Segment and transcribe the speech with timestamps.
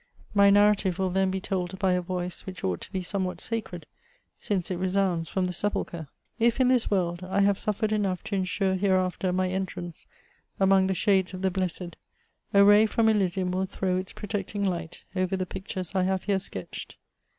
[0.33, 3.85] My narrative will then be told by a voice, which ought to be somewhat sacred,
[4.35, 6.07] since it resounds from the sepulchre.
[6.39, 10.07] If, in this world, I have suffered enough to insure hereafter my entrance
[10.59, 11.97] among the shades of the« blessed,
[12.51, 16.39] a ray from Elysium will throw its protecting light over the pictures I have here
[16.39, 16.97] sketched.